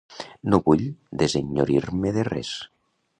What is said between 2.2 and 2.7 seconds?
res.